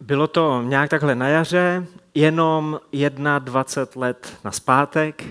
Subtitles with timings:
[0.00, 2.80] Bylo to nějak takhle na jaře, jenom
[3.38, 5.24] 21 let na zpátek.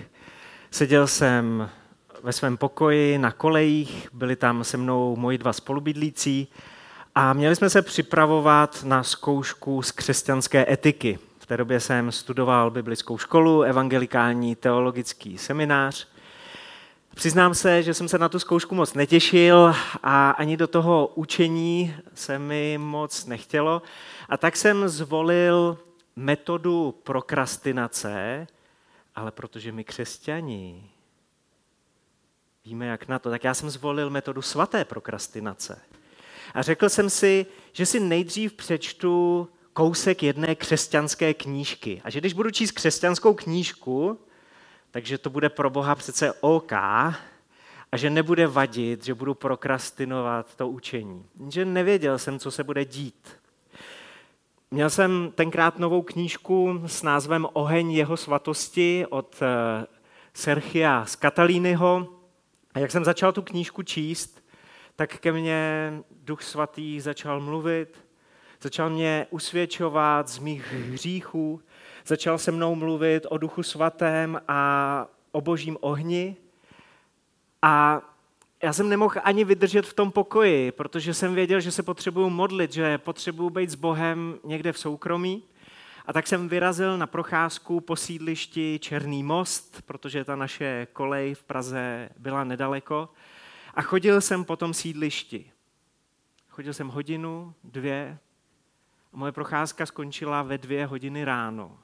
[0.70, 1.70] Seděl jsem
[2.22, 6.48] ve svém pokoji na kolejích, byli tam se mnou moji dva spolubydlící
[7.14, 11.18] a měli jsme se připravovat na zkoušku z křesťanské etiky.
[11.38, 16.08] V té době jsem studoval biblickou školu, evangelikální teologický seminář.
[17.16, 21.96] Přiznám se, že jsem se na tu zkoušku moc netěšil a ani do toho učení
[22.14, 23.82] se mi moc nechtělo.
[24.28, 25.78] A tak jsem zvolil
[26.16, 28.46] metodu prokrastinace,
[29.14, 30.90] ale protože my křesťani
[32.64, 35.80] víme, jak na to, tak já jsem zvolil metodu svaté prokrastinace.
[36.54, 42.02] A řekl jsem si, že si nejdřív přečtu kousek jedné křesťanské knížky.
[42.04, 44.18] A že když budu číst křesťanskou knížku,
[44.96, 47.16] takže to bude pro Boha přece OK a
[47.96, 51.24] že nebude vadit, že budu prokrastinovat to učení.
[51.48, 53.28] Že nevěděl jsem, co se bude dít.
[54.70, 59.86] Měl jsem tenkrát novou knížku s názvem Oheň jeho svatosti od eh,
[60.34, 62.08] Serchia z Katalínyho.
[62.74, 64.44] A jak jsem začal tu knížku číst,
[64.94, 65.92] tak ke mně
[66.24, 68.04] Duch Svatý začal mluvit,
[68.60, 71.60] začal mě usvědčovat z mých hříchů,
[72.06, 76.36] začal se mnou mluvit o Duchu Svatém a o božím ohni.
[77.62, 78.02] A
[78.62, 82.72] já jsem nemohl ani vydržet v tom pokoji, protože jsem věděl, že se potřebuju modlit,
[82.72, 85.42] že potřebuju být s Bohem někde v soukromí.
[86.06, 91.42] A tak jsem vyrazil na procházku po sídlišti Černý most, protože ta naše kolej v
[91.42, 93.08] Praze byla nedaleko.
[93.74, 95.50] A chodil jsem po tom sídlišti.
[96.48, 98.18] Chodil jsem hodinu, dvě
[99.12, 101.78] a moje procházka skončila ve dvě hodiny ráno.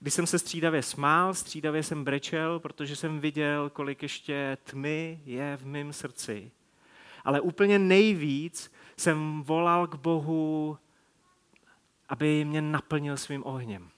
[0.00, 5.56] Když jsem se střídavě smál, střídavě jsem brečel, protože jsem viděl, kolik ještě tmy je
[5.56, 6.50] v mém srdci.
[7.24, 10.78] Ale úplně nejvíc jsem volal k Bohu,
[12.08, 13.90] aby mě naplnil svým ohněm.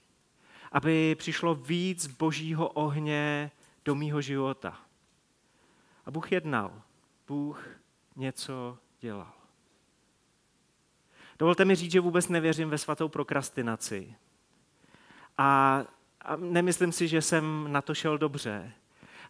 [0.72, 3.50] Aby přišlo víc božího ohně
[3.84, 4.80] do mýho života.
[6.06, 6.82] A Bůh jednal.
[7.28, 7.68] Bůh
[8.16, 9.32] něco dělal.
[11.38, 14.14] Dovolte mi říct, že vůbec nevěřím ve svatou prokrastinaci.
[15.40, 15.84] A,
[16.20, 18.72] a nemyslím si, že jsem na to šel dobře.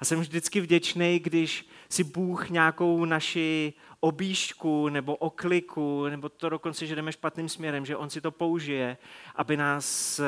[0.00, 6.86] A jsem vždycky vděčný, když si Bůh nějakou naši obížku nebo okliku, nebo to dokonce,
[6.86, 8.96] že jdeme špatným směrem, že On si to použije,
[9.34, 10.24] aby nás eh,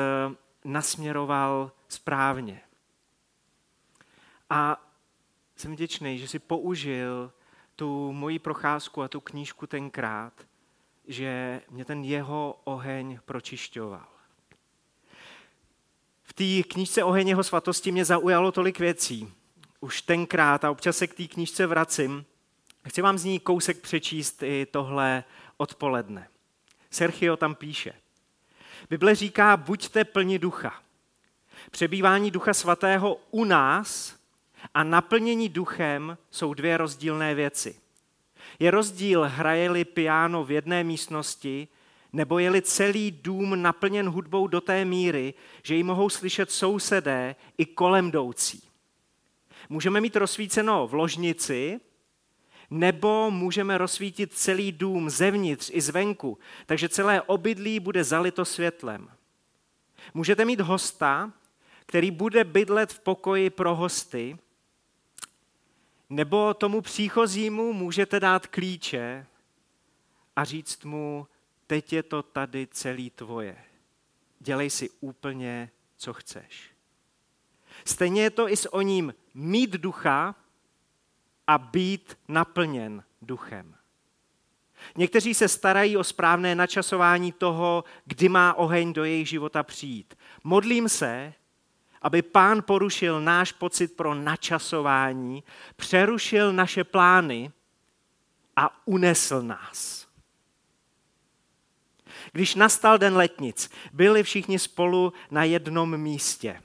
[0.65, 2.61] nasměroval správně.
[4.49, 4.89] A
[5.55, 7.31] jsem vděčný, že si použil
[7.75, 10.33] tu moji procházku a tu knížku tenkrát,
[11.07, 14.13] že mě ten jeho oheň pročišťoval.
[16.23, 19.33] V té knížce Oheň jeho svatosti mě zaujalo tolik věcí.
[19.79, 22.25] Už tenkrát a občas se k té knížce vracím.
[22.87, 25.23] Chci vám z ní kousek přečíst i tohle
[25.57, 26.27] odpoledne.
[26.89, 27.93] Sergio tam píše.
[28.89, 30.81] Bible říká, buďte plni ducha.
[31.71, 34.15] Přebývání ducha svatého u nás
[34.73, 37.75] a naplnění duchem jsou dvě rozdílné věci.
[38.59, 41.67] Je rozdíl, hraje-li piano v jedné místnosti,
[42.13, 47.65] nebo je-li celý dům naplněn hudbou do té míry, že ji mohou slyšet sousedé i
[47.65, 48.63] kolem jdoucí.
[49.69, 51.79] Můžeme mít rozsvíceno v ložnici,
[52.69, 59.09] nebo můžeme rozsvítit celý dům zevnitř i zvenku, takže celé obydlí bude zalito světlem.
[60.13, 61.33] Můžete mít hosta,
[61.85, 64.37] který bude bydlet v pokoji pro hosty,
[66.09, 69.25] nebo tomu příchozímu můžete dát klíče
[70.35, 71.27] a říct mu,
[71.73, 73.57] teď je to tady celý tvoje.
[74.39, 76.71] Dělej si úplně, co chceš.
[77.85, 80.35] Stejně je to i s oním mít ducha
[81.47, 83.75] a být naplněn duchem.
[84.95, 90.17] Někteří se starají o správné načasování toho, kdy má oheň do jejich života přijít.
[90.43, 91.33] Modlím se,
[92.01, 95.43] aby pán porušil náš pocit pro načasování,
[95.75, 97.51] přerušil naše plány
[98.55, 100.02] a unesl nás.
[102.33, 106.61] Když nastal den letnic, byli všichni spolu na jednom místě.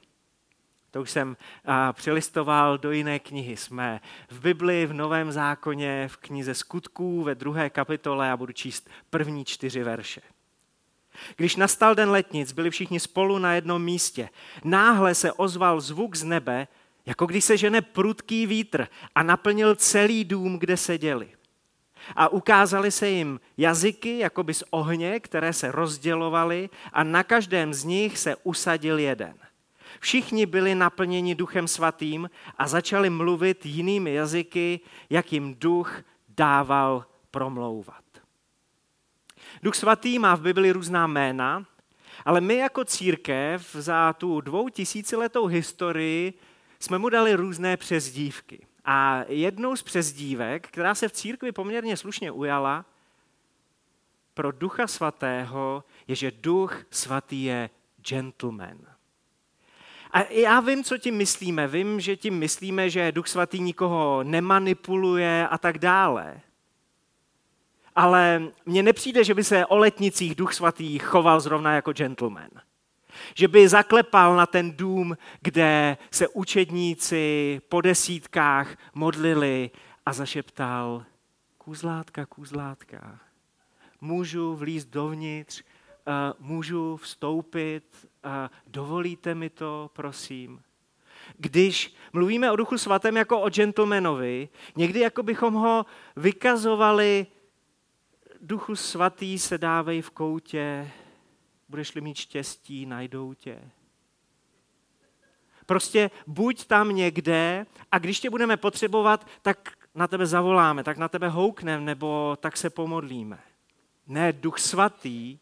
[0.90, 3.56] To už jsem a, přilistoval do jiné knihy.
[3.56, 4.00] Jsme
[4.30, 9.44] v Bibli, v Novém zákoně, v knize Skutků, ve druhé kapitole a budu číst první
[9.44, 10.20] čtyři verše.
[11.36, 14.28] Když nastal den letnic, byli všichni spolu na jednom místě.
[14.64, 16.68] Náhle se ozval zvuk z nebe,
[17.06, 21.37] jako když se žene prudký vítr a naplnil celý dům, kde seděli.
[22.16, 27.84] A ukázali se jim jazyky, jakoby z ohně, které se rozdělovaly a na každém z
[27.84, 29.34] nich se usadil jeden.
[30.00, 34.80] Všichni byli naplněni duchem svatým a začali mluvit jinými jazyky,
[35.10, 38.04] jak jim duch dával promlouvat.
[39.62, 41.66] Duch svatý má v Bibli různá jména,
[42.24, 46.34] ale my jako církev za tu dvou tisíciletou historii
[46.80, 48.67] jsme mu dali různé přezdívky.
[48.90, 52.84] A jednou z přezdívek, která se v církvi poměrně slušně ujala,
[54.34, 58.78] pro ducha svatého je, že duch svatý je gentleman.
[60.10, 61.68] A já vím, co tím myslíme.
[61.68, 66.40] Vím, že tím myslíme, že duch svatý nikoho nemanipuluje a tak dále.
[67.94, 72.50] Ale mně nepřijde, že by se o letnicích duch svatý choval zrovna jako gentleman.
[73.34, 79.70] Že by zaklepal na ten dům, kde se učedníci po desítkách modlili
[80.06, 81.04] a zašeptal
[81.58, 83.18] kůzlátka, kůzlátka,
[84.00, 85.62] můžu vlízt dovnitř,
[86.38, 88.06] můžu vstoupit,
[88.66, 90.62] dovolíte mi to, prosím.
[91.36, 95.86] Když mluvíme o Duchu Svatém jako o gentlemanovi, někdy jako bychom ho
[96.16, 97.26] vykazovali,
[98.40, 100.90] Duchu Svatý se dávej v koutě,
[101.68, 103.62] budeš-li mít štěstí, najdou tě.
[105.66, 111.08] Prostě buď tam někde a když tě budeme potřebovat, tak na tebe zavoláme, tak na
[111.08, 113.38] tebe houkneme nebo tak se pomodlíme.
[114.06, 115.38] Ne, Duch Svatý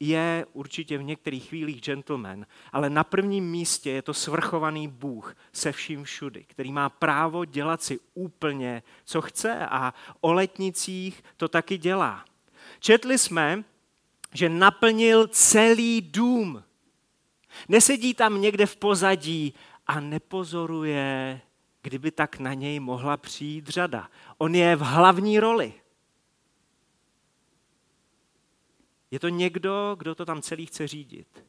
[0.00, 5.72] je určitě v některých chvílích gentleman, ale na prvním místě je to svrchovaný Bůh se
[5.72, 11.78] vším všudy, který má právo dělat si úplně, co chce a o letnicích to taky
[11.78, 12.24] dělá.
[12.80, 13.64] Četli jsme,
[14.34, 16.64] že naplnil celý dům.
[17.68, 19.54] Nesedí tam někde v pozadí
[19.86, 21.40] a nepozoruje,
[21.82, 24.10] kdyby tak na něj mohla přijít řada.
[24.38, 25.74] On je v hlavní roli.
[29.10, 31.44] Je to někdo, kdo to tam celý chce řídit.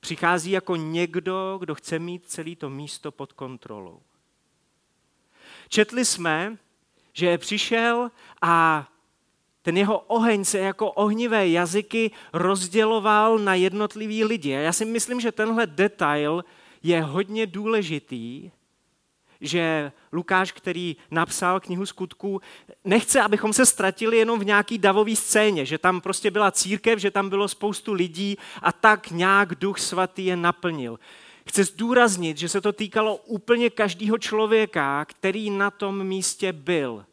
[0.00, 4.02] Přichází jako někdo, kdo chce mít celé to místo pod kontrolou.
[5.68, 6.58] Četli jsme,
[7.12, 8.10] že přišel
[8.42, 8.86] a
[9.62, 14.56] ten jeho oheň se jako ohnivé jazyky rozděloval na jednotlivý lidi.
[14.56, 16.44] A já si myslím, že tenhle detail
[16.82, 18.50] je hodně důležitý,
[19.40, 22.40] že Lukáš, který napsal knihu skutků,
[22.84, 27.10] nechce, abychom se ztratili jenom v nějaký davový scéně, že tam prostě byla církev, že
[27.10, 30.98] tam bylo spoustu lidí a tak nějak duch svatý je naplnil.
[31.48, 37.04] Chce zdůraznit, že se to týkalo úplně každého člověka, který na tom místě byl.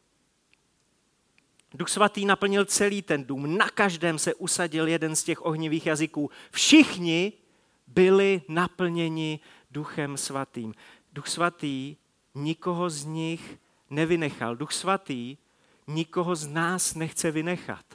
[1.74, 6.32] Duch svatý naplnil celý ten dům, na každém se usadil jeden z těch ohnivých jazyků.
[6.52, 7.34] Všichni
[7.88, 9.40] byli naplněni
[9.72, 10.74] duchem svatým.
[11.14, 11.96] Duch svatý
[12.36, 13.58] nikoho z nich
[13.90, 14.56] nevynechal.
[14.56, 15.38] Duch svatý
[15.88, 17.86] nikoho z nás nechce vynechat.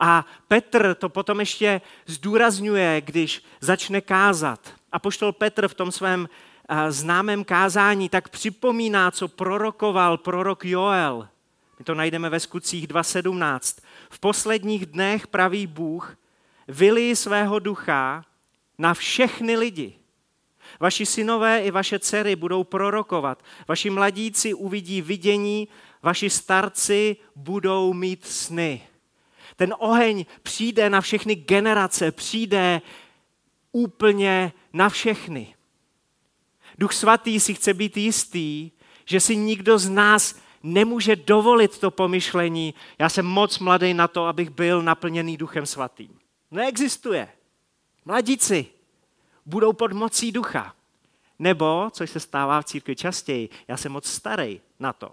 [0.00, 4.74] A Petr to potom ještě zdůrazňuje, když začne kázat.
[4.92, 6.28] A poštol Petr v tom svém
[6.88, 11.28] známém kázání tak připomíná, co prorokoval prorok Joel.
[11.78, 13.82] My to najdeme ve skutcích 2.17.
[14.10, 16.16] V posledních dnech praví Bůh,
[16.68, 18.24] vylí svého ducha
[18.78, 19.94] na všechny lidi.
[20.80, 25.68] Vaši synové i vaše dcery budou prorokovat, vaši mladíci uvidí vidění,
[26.02, 28.82] vaši starci budou mít sny.
[29.56, 32.82] Ten oheň přijde na všechny generace, přijde
[33.72, 35.54] úplně na všechny.
[36.78, 38.70] Duch svatý si chce být jistý,
[39.04, 44.24] že si nikdo z nás nemůže dovolit to pomyšlení, já jsem moc mladý na to,
[44.24, 46.18] abych byl naplněný duchem svatým.
[46.50, 47.28] Neexistuje.
[48.04, 48.66] Mladíci,
[49.46, 50.74] budou pod mocí ducha.
[51.38, 55.12] Nebo, což se stává v církvi častěji, já jsem moc starý na to.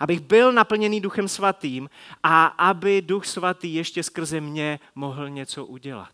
[0.00, 1.90] Abych byl naplněný duchem svatým
[2.22, 6.12] a aby duch svatý ještě skrze mě mohl něco udělat.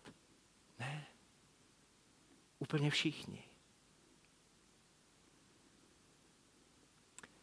[0.80, 1.06] Ne.
[2.58, 3.51] Úplně všichni.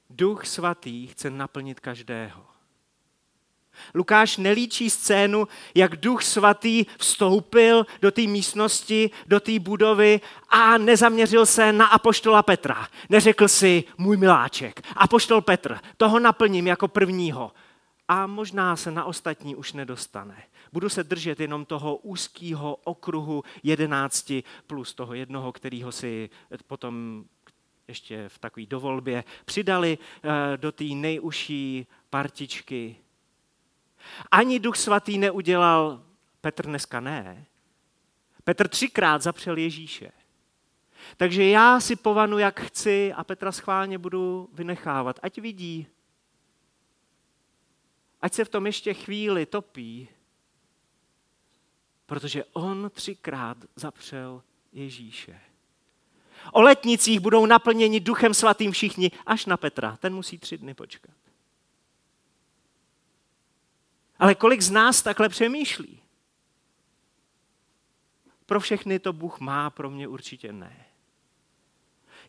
[0.10, 2.46] Duch svatý chce naplnit každého.
[3.96, 11.46] Lukáš nelíčí scénu, jak duch svatý vstoupil do té místnosti, do té budovy a nezaměřil
[11.46, 12.88] se na apoštola Petra.
[13.10, 17.52] Neřekl si, můj miláček, apoštol Petr, toho naplním jako prvního.
[18.08, 20.44] A možná se na ostatní už nedostane.
[20.74, 26.30] Budu se držet jenom toho úzkého okruhu jedenácti plus toho jednoho, kterýho si
[26.68, 27.24] potom
[27.90, 32.96] ještě v takové dovolbě přidali eh, do té nejužší partičky
[34.32, 36.04] ani Duch Svatý neudělal,
[36.42, 37.46] Petr dneska ne.
[38.44, 40.12] Petr třikrát zapřel Ježíše.
[41.18, 45.20] Takže já si povanu, jak chci a Petra schválně budu vynechávat.
[45.24, 45.88] Ať vidí,
[48.22, 50.10] ať se v tom ještě chvíli topí,
[52.06, 55.42] protože on třikrát zapřel Ježíše.
[56.52, 59.98] O letnicích budou naplněni duchem svatým všichni, až na Petra.
[59.98, 61.16] Ten musí tři dny počkat.
[64.20, 66.02] Ale kolik z nás takhle přemýšlí?
[68.46, 70.86] Pro všechny to Bůh má, pro mě určitě ne.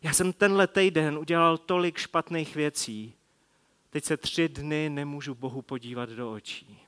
[0.01, 3.15] Já jsem tenhle týden udělal tolik špatných věcí,
[3.89, 6.79] teď se tři dny nemůžu Bohu podívat do očí.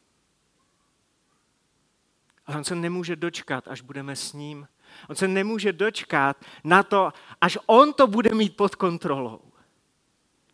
[2.46, 4.68] Ale on se nemůže dočkat, až budeme s ním.
[5.10, 9.42] On se nemůže dočkat na to, až on to bude mít pod kontrolou.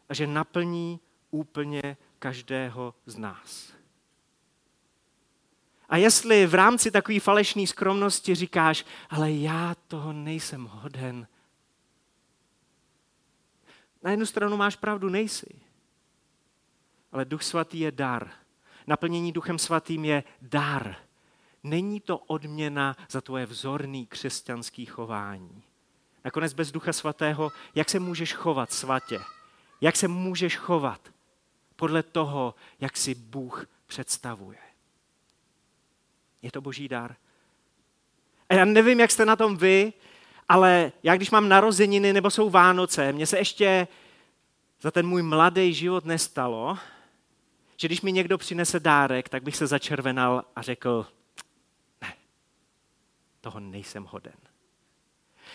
[0.09, 0.99] A že naplní
[1.31, 3.73] úplně každého z nás.
[5.89, 11.27] A jestli v rámci takové falešné skromnosti říkáš, ale já toho nejsem hoden,
[14.03, 15.61] na jednu stranu máš pravdu, nejsi.
[17.11, 18.31] Ale Duch Svatý je dar.
[18.87, 20.95] Naplnění Duchem Svatým je dar.
[21.63, 25.63] Není to odměna za tvoje vzorný křesťanský chování.
[26.25, 29.19] Nakonec bez Ducha Svatého, jak se můžeš chovat svatě?
[29.81, 31.01] Jak se můžeš chovat
[31.75, 34.57] podle toho, jak si Bůh představuje?
[36.41, 37.15] Je to boží dar.
[38.49, 39.93] A já nevím, jak jste na tom vy,
[40.49, 43.87] ale já když mám narozeniny nebo jsou Vánoce, mně se ještě
[44.81, 46.77] za ten můj mladý život nestalo,
[47.77, 51.07] že když mi někdo přinese dárek, tak bych se začervenal a řekl,
[53.41, 54.37] toho nejsem hoden.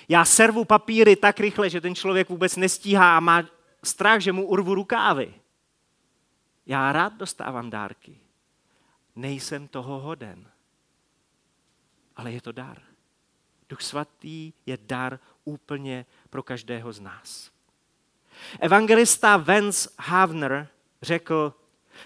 [0.08, 3.44] Já servu papíry tak rychle, že ten člověk vůbec nestíhá a má
[3.84, 5.34] strach, že mu urvu rukávy.
[6.66, 8.18] Já rád dostávám dárky.
[9.16, 10.50] Nejsem toho hoden.
[12.16, 12.82] Ale je to dar.
[13.68, 17.50] Duch svatý je dar úplně pro každého z nás.
[18.60, 20.68] Evangelista Vance Havner
[21.02, 21.54] řekl,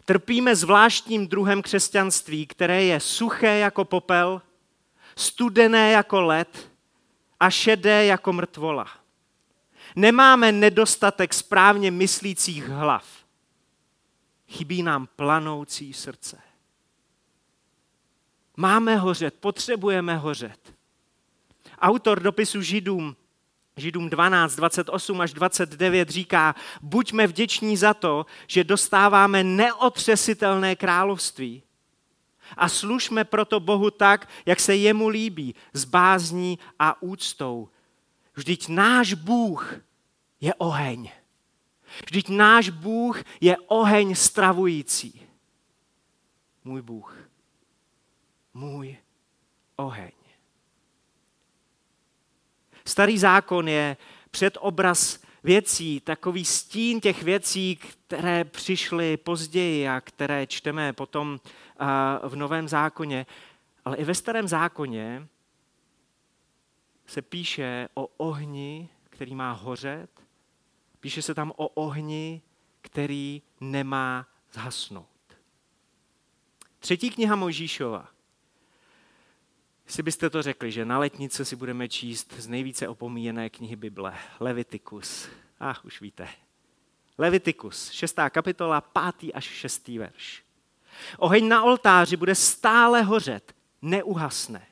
[0.04, 4.42] trpíme zvláštním druhem křesťanství, které je suché jako popel,
[5.18, 6.72] studené jako led
[7.40, 8.86] a šedé jako mrtvola.
[9.96, 13.06] Nemáme nedostatek správně myslících hlav.
[14.48, 16.38] Chybí nám planoucí srdce.
[18.56, 20.74] Máme hořet, potřebujeme hořet.
[21.78, 23.16] Autor dopisu Židům,
[23.76, 31.62] Židům 12, 28 až 29 říká, buďme vděční za to, že dostáváme neotřesitelné království.
[32.56, 37.68] A služme proto Bohu tak, jak se jemu líbí, s bázní a úctou.
[38.34, 39.74] Vždyť náš Bůh
[40.40, 41.10] je oheň.
[42.06, 45.22] Vždyť náš Bůh je oheň stravující.
[46.64, 47.16] Můj Bůh.
[48.54, 48.96] Můj
[49.76, 50.10] oheň.
[52.84, 53.96] Starý zákon je
[54.30, 61.40] předobraz věcí, takový stín těch věcí, které přišly později a které čteme potom
[62.28, 63.26] v Novém zákoně.
[63.84, 65.28] Ale i ve Starém zákoně
[67.06, 70.10] se píše o ohni, který má hořet.
[71.00, 72.42] Píše se tam o ohni,
[72.80, 75.06] který nemá zhasnout.
[76.78, 78.08] Třetí kniha Mojžíšova
[79.88, 84.14] Jestli byste to řekli, že na letnice si budeme číst z nejvíce opomíjené knihy Bible,
[84.40, 85.28] Levitikus.
[85.60, 86.28] A ah, už víte.
[87.18, 90.44] Levitikus, šestá kapitola, pátý až šestý verš.
[91.18, 94.66] Oheň na oltáři bude stále hořet, neuhasne.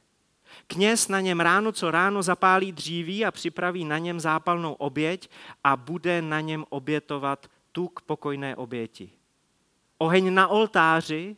[0.66, 5.30] Kněz na něm ráno co ráno zapálí dříví a připraví na něm zápalnou oběť
[5.64, 9.10] a bude na něm obětovat tu k pokojné oběti.
[9.98, 11.36] Oheň na oltáři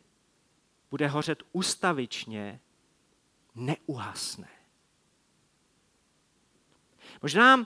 [0.91, 2.59] bude hořet ustavičně
[3.59, 4.47] neuhasne.
[7.21, 7.65] Možná,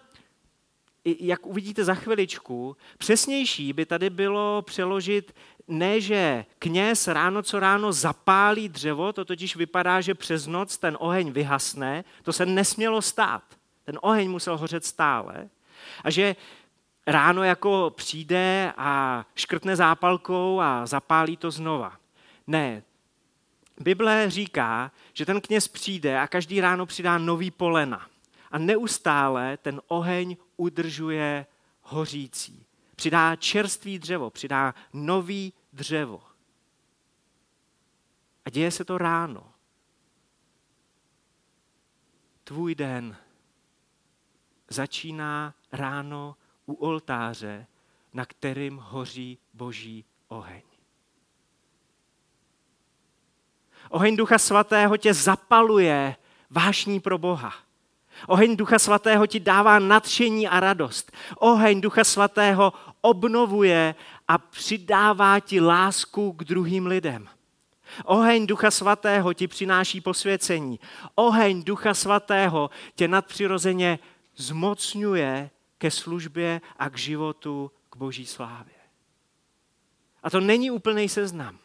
[1.05, 5.35] jak uvidíte za chviličku, přesnější by tady bylo přeložit
[5.67, 10.97] ne, že kněz ráno co ráno zapálí dřevo, to totiž vypadá, že přes noc ten
[10.99, 13.43] oheň vyhasne, to se nesmělo stát.
[13.83, 15.49] Ten oheň musel hořet stále.
[16.03, 16.35] A že
[17.07, 21.97] ráno jako přijde a škrtne zápalkou a zapálí to znova.
[22.47, 22.83] Ne,
[23.83, 28.07] Bible říká, že ten kněz přijde a každý ráno přidá nový polena.
[28.51, 31.45] A neustále ten oheň udržuje
[31.81, 32.65] hořící.
[32.95, 36.23] Přidá čerstvý dřevo, přidá nový dřevo.
[38.45, 39.53] A děje se to ráno.
[42.43, 43.17] Tvůj den
[44.69, 46.35] začíná ráno
[46.65, 47.67] u oltáře,
[48.13, 50.72] na kterým hoří boží oheň.
[53.93, 56.15] Oheň Ducha Svatého tě zapaluje
[56.49, 57.53] vášní pro Boha.
[58.27, 61.11] Oheň Ducha Svatého ti dává nadšení a radost.
[61.37, 63.95] Oheň Ducha Svatého obnovuje
[64.27, 67.29] a přidává ti lásku k druhým lidem.
[68.05, 70.79] Oheň Ducha Svatého ti přináší posvěcení.
[71.15, 73.99] Oheň Ducha Svatého tě nadpřirozeně
[74.35, 78.75] zmocňuje ke službě a k životu k boží slávě.
[80.23, 81.62] A to není úplný seznam.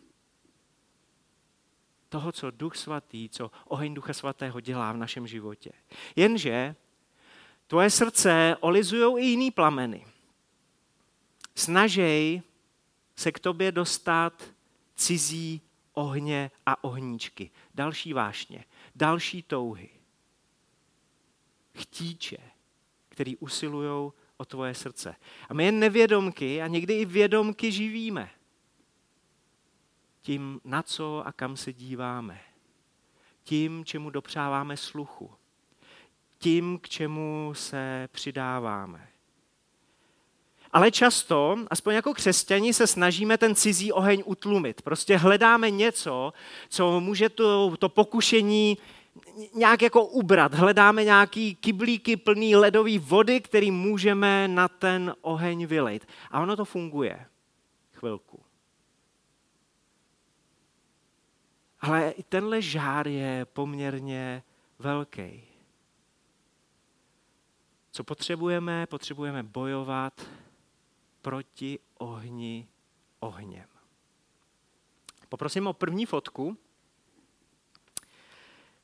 [2.09, 5.71] Toho, co Duch Svatý, co oheň Ducha Svatého dělá v našem životě.
[6.17, 6.75] Jenže
[7.67, 10.07] tvoje srdce olizují i jiný plameny.
[11.55, 12.43] Snažej
[13.17, 14.45] se k tobě dostat
[14.95, 15.61] cizí
[15.93, 17.51] ohně a ohníčky.
[17.75, 19.89] Další vášně, další touhy.
[21.75, 22.37] Chtíče,
[23.09, 25.17] který usilují o tvoje srdce.
[25.49, 28.31] A my jen nevědomky a někdy i vědomky živíme.
[30.29, 32.41] Tím, na co a kam se díváme.
[33.45, 35.31] Tím, čemu dopřáváme sluchu.
[36.39, 39.09] Tím, k čemu se přidáváme.
[40.73, 44.83] Ale často, aspoň jako křesťani, se snažíme ten cizí oheň utlumit.
[44.83, 46.33] Prostě hledáme něco,
[46.69, 48.79] co může to, to pokušení
[49.55, 50.55] nějak jako ubrat.
[50.55, 56.07] Hledáme nějaký kyblíky plný ledové vody, který můžeme na ten oheň vylejt.
[56.31, 57.27] A ono to funguje.
[57.93, 58.48] Chvilku.
[61.81, 64.43] Ale i tenhle žár je poměrně
[64.79, 65.43] velký.
[67.91, 68.87] Co potřebujeme?
[68.87, 70.27] Potřebujeme bojovat
[71.23, 72.69] proti ohni
[73.21, 73.69] ohněm.
[75.29, 76.57] Poprosím o první fotku.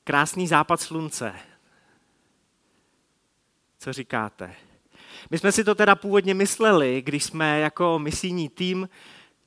[0.04, 1.34] Krásný západ slunce.
[3.78, 4.54] Co říkáte?
[5.30, 8.88] My jsme si to teda původně mysleli, když jsme jako misijní tým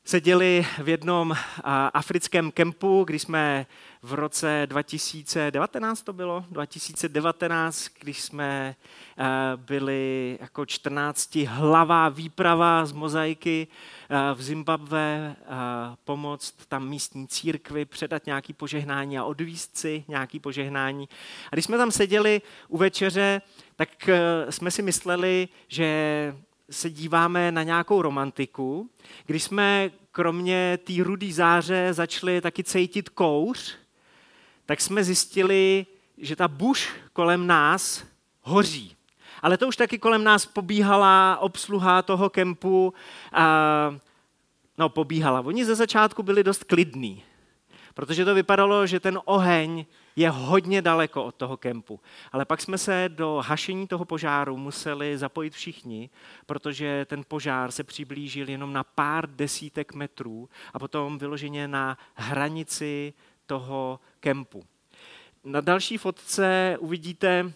[0.07, 1.35] seděli v jednom
[1.93, 3.65] africkém kempu, když jsme
[4.01, 8.75] v roce 2019 to bylo, 2019, když jsme
[9.55, 13.67] byli jako 14 hlavá výprava z mozaiky
[14.33, 15.35] v Zimbabve
[16.03, 21.09] pomoct tam místní církvi, předat nějaký požehnání a odvíst si nějaký požehnání.
[21.51, 23.41] A když jsme tam seděli u večeře,
[23.75, 24.09] tak
[24.49, 26.35] jsme si mysleli, že
[26.71, 28.89] se díváme na nějakou romantiku,
[29.25, 33.75] když jsme kromě té rudý záře začali taky cítit kouř,
[34.65, 35.85] tak jsme zjistili,
[36.17, 38.03] že ta buš kolem nás
[38.41, 38.95] hoří.
[39.41, 42.93] Ale to už taky kolem nás pobíhala obsluha toho kempu.
[43.33, 43.95] A,
[44.77, 45.39] no, pobíhala.
[45.41, 47.23] Oni ze začátku byli dost klidní,
[47.93, 49.85] protože to vypadalo, že ten oheň
[50.17, 51.99] je hodně daleko od toho kempu.
[52.31, 56.09] Ale pak jsme se do hašení toho požáru museli zapojit všichni,
[56.45, 63.13] protože ten požár se přiblížil jenom na pár desítek metrů a potom vyloženě na hranici
[63.45, 64.63] toho kempu.
[65.43, 67.53] Na další fotce uvidíte,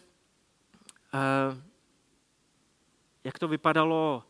[1.14, 1.18] eh,
[3.24, 4.24] jak to vypadalo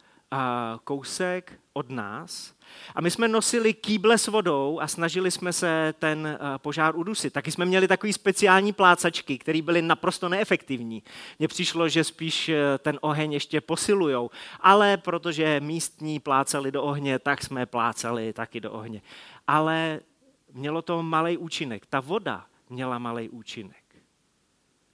[0.84, 2.54] kousek od nás.
[2.96, 7.34] A my jsme nosili kýble s vodou a snažili jsme se ten eh, požár udusit.
[7.34, 11.04] Taky jsme měli takový speciální plácačky, které byly naprosto neefektivní.
[11.40, 14.30] Mně přišlo, že spíš eh, ten oheň ještě posilujou.
[14.60, 19.02] Ale protože místní plácali do ohně, tak jsme plácali taky do ohně.
[19.48, 20.00] Ale
[20.54, 21.86] mělo to malý účinek.
[21.86, 23.84] Ta voda měla malý účinek.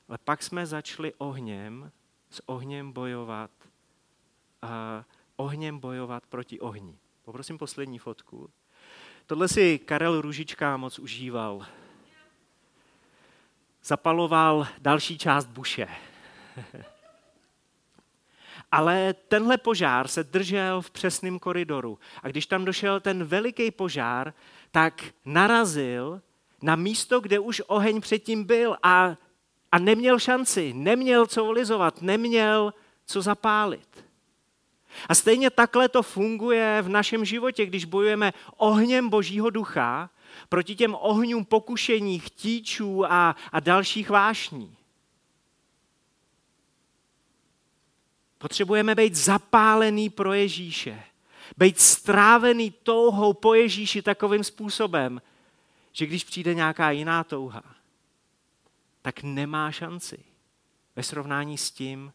[0.09, 1.91] Ale pak jsme začali ohněm,
[2.29, 3.51] s ohněm bojovat,
[5.37, 6.97] ohněm bojovat proti ohni.
[7.23, 8.49] Poprosím poslední fotku.
[9.25, 11.65] Tohle si Karel Ružička moc užíval.
[13.83, 15.87] Zapaloval další část buše.
[18.71, 21.99] Ale tenhle požár se držel v přesném koridoru.
[22.23, 24.33] A když tam došel ten veliký požár,
[24.71, 26.21] tak narazil
[26.61, 29.15] na místo, kde už oheň předtím byl a,
[29.71, 32.73] a neměl šanci, neměl co olizovat, neměl
[33.05, 34.06] co zapálit.
[35.09, 40.09] A stejně takhle to funguje v našem životě, když bojujeme ohněm Božího ducha
[40.49, 44.77] proti těm ohňům pokušení, chtíčů a, a dalších vášní.
[48.37, 51.03] Potřebujeme být zapálený pro Ježíše.
[51.57, 55.21] Být strávený touhou po Ježíši takovým způsobem,
[55.91, 57.63] že když přijde nějaká jiná touha,
[59.01, 60.23] tak nemá šanci
[60.95, 62.13] ve srovnání s tím,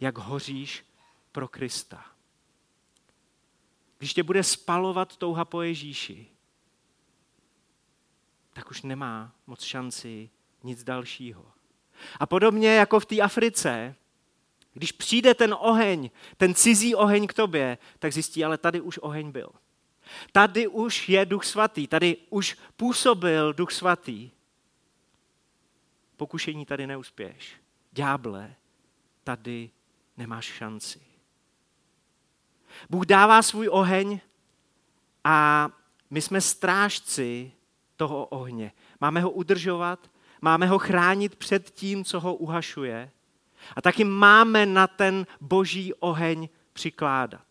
[0.00, 0.84] jak hoříš
[1.32, 2.11] pro Krista
[4.02, 6.26] když tě bude spalovat touha po Ježíši,
[8.52, 10.30] tak už nemá moc šanci
[10.62, 11.52] nic dalšího.
[12.20, 13.94] A podobně jako v té Africe,
[14.72, 19.32] když přijde ten oheň, ten cizí oheň k tobě, tak zjistí, ale tady už oheň
[19.32, 19.50] byl.
[20.32, 24.30] Tady už je Duch Svatý, tady už působil Duch Svatý.
[26.16, 27.56] Pokušení tady neuspěješ.
[27.92, 28.54] Ďáble,
[29.24, 29.70] tady
[30.16, 31.11] nemáš šanci.
[32.90, 34.20] Bůh dává svůj oheň
[35.24, 35.68] a
[36.10, 37.52] my jsme strážci
[37.96, 38.72] toho ohně.
[39.00, 43.10] Máme ho udržovat, máme ho chránit před tím, co ho uhašuje.
[43.76, 47.42] A taky máme na ten boží oheň přikládat.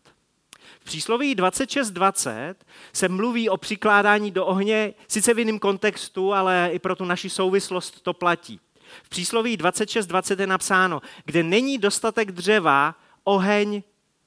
[0.80, 2.54] V přísloví 26.20
[2.92, 7.30] se mluví o přikládání do ohně, sice v jiném kontextu, ale i pro tu naši
[7.30, 8.60] souvislost to platí.
[9.02, 13.82] V přísloví 26.20 je napsáno, kde není dostatek dřeva, oheň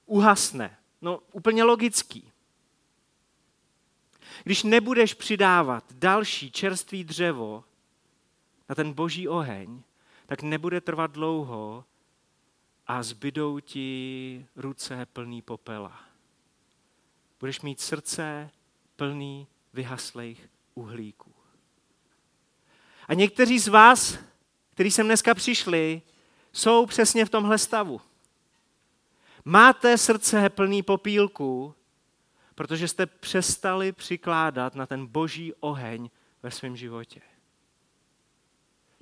[0.05, 0.77] uhasne.
[1.05, 2.31] No úplně logický.
[4.43, 7.63] Když nebudeš přidávat další čerstvý dřevo
[8.69, 9.81] na ten boží oheň,
[10.25, 11.85] tak nebude trvat dlouho
[12.87, 15.99] a zbydou ti ruce plný popela.
[17.39, 18.49] Budeš mít srdce
[18.95, 21.33] plný vyhaslých uhlíků.
[23.07, 24.17] A někteří z vás,
[24.69, 26.01] kteří sem dneska přišli,
[26.53, 28.01] jsou přesně v tomhle stavu.
[29.45, 31.75] Máte srdce plný popílku,
[32.55, 36.09] protože jste přestali přikládat na ten boží oheň
[36.43, 37.21] ve svém životě.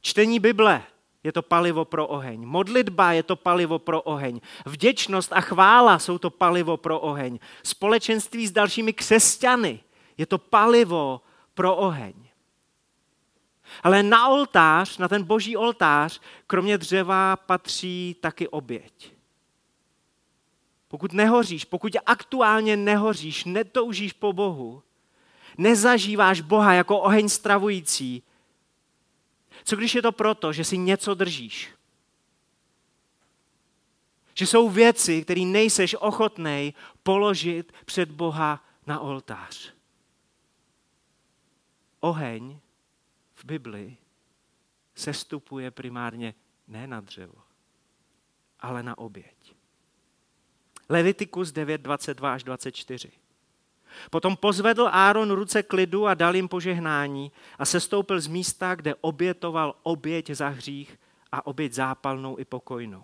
[0.01, 0.83] Čtení Bible
[1.23, 2.45] je to palivo pro oheň.
[2.45, 4.41] Modlitba je to palivo pro oheň.
[4.65, 7.39] Vděčnost a chvála jsou to palivo pro oheň.
[7.63, 9.79] Společenství s dalšími křesťany
[10.17, 11.21] je to palivo
[11.53, 12.13] pro oheň.
[13.83, 19.12] Ale na oltář, na ten boží oltář, kromě dřeva patří taky oběť.
[20.93, 24.83] Pokud nehoříš, pokud aktuálně nehoříš, netoužíš po Bohu,
[25.57, 28.23] nezažíváš Boha jako oheň stravující,
[29.63, 31.73] co když je to proto, že si něco držíš?
[34.33, 39.73] Že jsou věci, které nejseš ochotnej položit před Boha na oltář.
[41.99, 42.59] Oheň
[43.33, 43.97] v Bibli
[44.95, 46.33] sestupuje primárně
[46.67, 47.41] ne na dřevo,
[48.59, 49.42] ale na oběť.
[50.89, 53.11] Levitikus 9, 22 až 24.
[54.09, 58.95] Potom pozvedl Áron ruce k lidu a dal jim požehnání a sestoupil z místa, kde
[59.01, 60.99] obětoval oběť za hřích
[61.31, 63.03] a oběť zápalnou i pokojnou.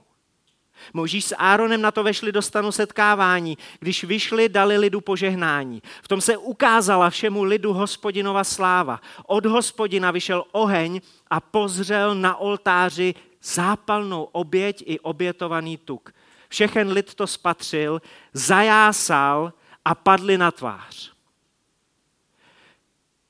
[0.94, 3.58] Možíš s Áronem na to vešli do stanu setkávání.
[3.80, 5.82] Když vyšli, dali lidu požehnání.
[6.04, 9.02] V tom se ukázala všemu lidu hospodinova sláva.
[9.28, 16.14] Od hospodina vyšel oheň a pozřel na oltáři zápalnou oběť i obětovaný tuk.
[16.50, 18.02] Všechen lid to spatřil,
[18.34, 19.54] zajásal
[19.86, 21.14] a padli na tvář.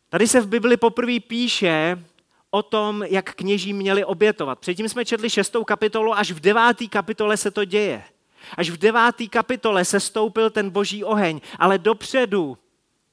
[0.10, 2.06] Tady se v Bibli poprvé píše
[2.50, 4.60] o tom, jak kněží měli obětovat.
[4.60, 8.04] Předtím jsme četli šestou kapitolu, až v deváté kapitole se to děje.
[8.58, 12.58] Až v deváté kapitole se stoupil ten boží oheň, ale dopředu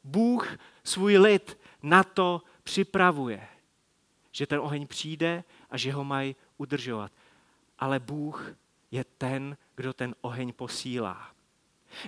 [0.04, 0.48] Bůh
[0.84, 3.48] svůj lid na to připravuje,
[4.32, 7.12] že ten oheň přijde a že ho mají udržovat.
[7.78, 8.52] Ale Bůh
[8.90, 11.30] je ten, kdo ten oheň posílá.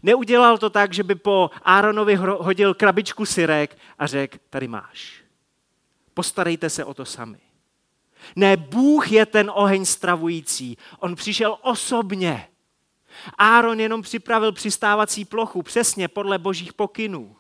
[0.03, 5.25] Neudělal to tak, že by po Áronovi hodil krabičku syrek a řekl, tady máš.
[6.15, 7.41] Postarejte se o to sami.
[8.37, 10.79] Ne, Bůh je ten oheň stravující.
[10.99, 12.49] On přišel osobně.
[13.39, 17.37] Áron jenom připravil přistávací plochu přesně podle božích pokynů.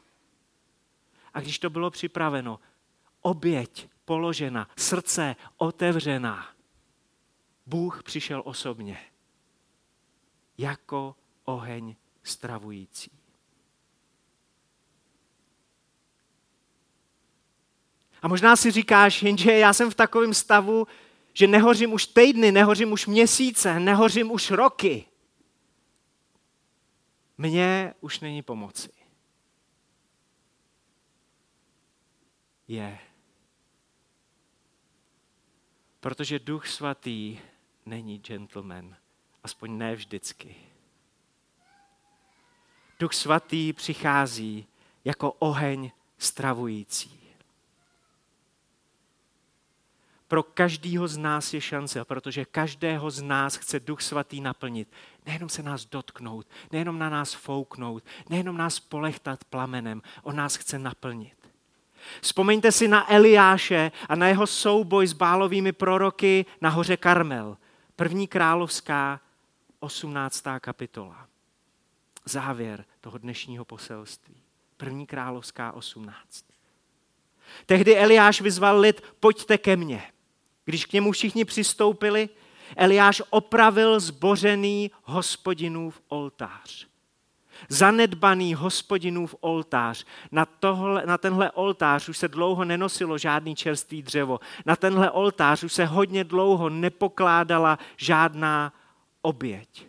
[1.34, 2.60] A když to bylo připraveno,
[3.20, 6.48] oběť položena, srdce otevřená,
[7.66, 8.98] Bůh přišel osobně
[10.58, 13.10] jako oheň stravující.
[18.22, 20.86] A možná si říkáš, jenže já jsem v takovém stavu,
[21.32, 25.06] že nehořím už týdny, nehořím už měsíce, nehořím už roky.
[27.38, 28.90] Mně už není pomoci.
[32.68, 32.98] Je.
[36.00, 37.38] Protože Duch Svatý
[37.86, 38.96] není gentleman,
[39.42, 40.56] aspoň ne vždycky.
[43.00, 44.66] Duch Svatý přichází
[45.04, 47.18] jako oheň stravující.
[50.28, 54.88] Pro každého z nás je šance, protože každého z nás chce Duch Svatý naplnit.
[55.26, 60.78] Nejenom se nás dotknout, nejenom na nás fouknout, nejenom nás polechtat plamenem, on nás chce
[60.78, 61.38] naplnit.
[62.20, 67.56] Vzpomeňte si na Eliáše a na jeho souboj s bálovými proroky na hoře Karmel.
[67.96, 69.20] První královská,
[69.80, 70.44] 18.
[70.60, 71.26] kapitola
[72.24, 74.42] závěr toho dnešního poselství.
[74.76, 76.44] První královská 18.
[77.66, 80.02] Tehdy Eliáš vyzval lid, pojďte ke mně.
[80.64, 82.28] Když k němu všichni přistoupili,
[82.76, 86.88] Eliáš opravil zbořený hospodinův oltář.
[87.68, 90.06] Zanedbaný hospodinův oltář.
[90.32, 94.40] Na, tohle, na tenhle oltář už se dlouho nenosilo žádný čerstvý dřevo.
[94.66, 98.72] Na tenhle oltář už se hodně dlouho nepokládala žádná
[99.22, 99.86] oběť.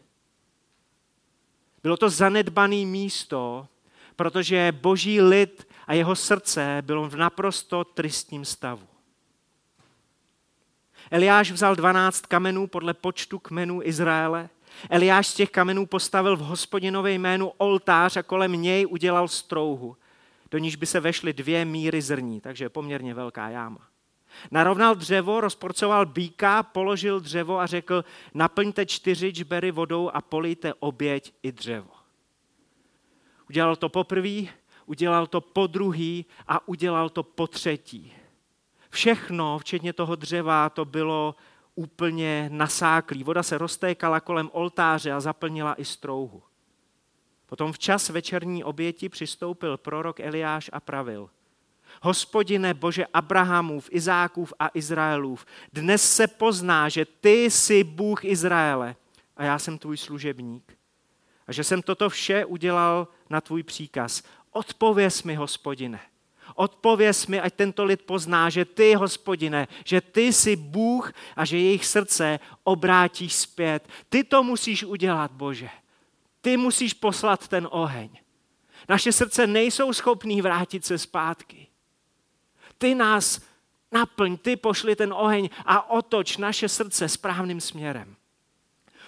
[1.84, 3.68] Bylo to zanedbané místo,
[4.16, 8.88] protože boží lid a jeho srdce bylo v naprosto tristním stavu.
[11.12, 14.50] Eliáš vzal 12 kamenů podle počtu kmenů Izraele
[14.90, 19.98] Eliáš z těch kamenů postavil v hospodinové jménu oltář a kolem něj udělal strouhu,
[20.52, 23.88] do níž by se vešly dvě míry zrní, takže poměrně velká jáma.
[24.52, 31.34] Narovnal dřevo, rozporcoval býka, položil dřevo a řekl, naplňte čtyři čbery vodou a polijte oběť
[31.44, 31.90] i dřevo.
[33.50, 34.42] Udělal to poprvé,
[34.86, 38.14] udělal to po druhý a udělal to po třetí.
[38.90, 41.36] Všechno, včetně toho dřeva, to bylo
[41.76, 43.24] úplně nasáklý.
[43.24, 46.44] Voda se roztékala kolem oltáře a zaplnila i strouhu.
[47.46, 51.30] Potom včas večerní oběti přistoupil prorok Eliáš a pravil.
[52.02, 58.96] Hospodine Bože Abrahamův, Izákův a Izraelův, dnes se pozná, že ty jsi Bůh Izraele
[59.38, 60.78] a já jsem tvůj služebník.
[61.48, 64.24] A že jsem toto vše udělal na tvůj příkaz.
[64.52, 66.00] Odpověz mi, hospodine.
[66.56, 71.58] Odpověz mi, ať tento lid pozná, že ty, hospodine, že ty jsi Bůh a že
[71.58, 73.90] jejich srdce obrátíš zpět.
[74.10, 75.70] Ty to musíš udělat, Bože.
[76.42, 78.10] Ty musíš poslat ten oheň.
[78.90, 81.69] Naše srdce nejsou schopný vrátit se zpátky.
[82.80, 83.42] Ty nás
[83.92, 88.16] naplň, ty pošli ten oheň a otoč naše srdce správným směrem.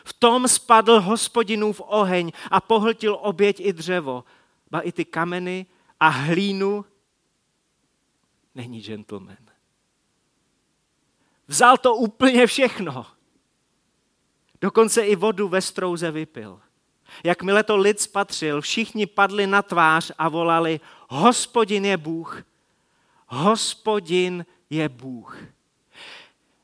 [0.03, 4.23] V tom spadl hospodinův oheň a pohltil oběť i dřevo,
[4.71, 5.65] ba i ty kameny
[5.99, 6.85] a hlínu.
[8.55, 9.37] Není gentleman.
[11.47, 13.05] Vzal to úplně všechno.
[14.61, 16.61] Dokonce i vodu ve strouze vypil.
[17.23, 20.79] Jakmile to lid spatřil, všichni padli na tvář a volali,
[21.09, 22.43] hospodin je Bůh,
[23.31, 25.37] hospodin je Bůh.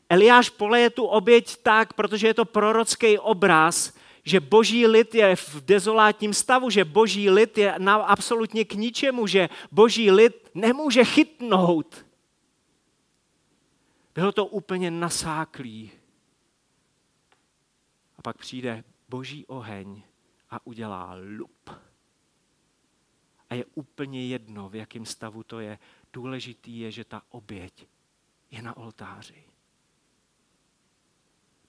[0.10, 5.66] Eliáš poleje tu oběť tak, protože je to prorocký obraz, že boží lid je v
[5.66, 12.06] dezolátním stavu, že boží lid je na absolutně k ničemu, že boží lid nemůže chytnout.
[14.16, 15.92] Bylo to úplně nasáklý.
[18.18, 20.02] A pak přijde boží oheň
[20.50, 21.70] a udělá lup.
[23.50, 25.80] A je úplně jedno, v jakém stavu to je.
[26.14, 27.88] Důležitý je, že ta oběť
[28.52, 29.44] je na oltáři.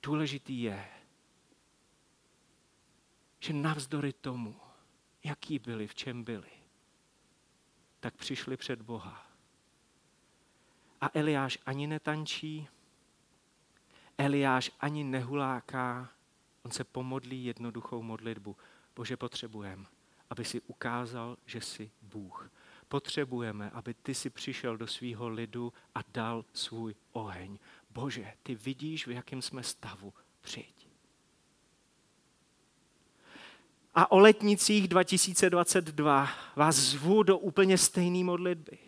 [0.03, 0.89] Důležitý je,
[3.41, 4.57] že navzdory tomu,
[5.25, 6.51] jaký byli, v čem byli,
[8.01, 9.27] tak přišli před Boha.
[11.01, 12.69] A Eliáš ani netančí,
[14.19, 16.09] Eliáš ani nehuláká,
[16.63, 18.57] on se pomodlí jednoduchou modlitbu.
[18.97, 19.85] Bože, potřebujeme,
[20.31, 22.51] aby si ukázal, že jsi Bůh.
[22.89, 27.59] Potřebujeme, aby ty si přišel do svého lidu a dal svůj oheň.
[27.91, 30.13] Bože, ty vidíš, v jakém jsme stavu.
[30.41, 30.89] Přijď.
[33.95, 38.79] A o letnicích 2022 vás zvu do úplně stejné modlitby.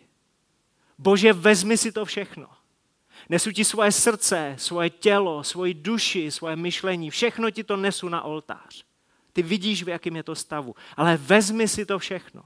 [0.97, 2.47] Bože, vezmi si to všechno.
[3.29, 7.09] Nesu ti svoje srdce, svoje tělo, svoji duši, svoje myšlení.
[7.09, 8.85] Všechno ti to nesu na oltář.
[9.33, 10.75] Ty vidíš, v jakém je to stavu.
[10.97, 12.43] Ale vezmi si to všechno.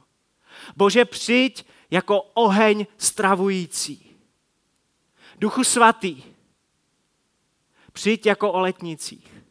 [0.75, 4.15] Bože, přijď jako oheň stravující.
[5.39, 6.23] Duchu svatý,
[7.93, 9.43] přijď jako o letnicích.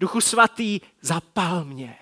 [0.00, 1.98] Duchu svatý, zapal mě.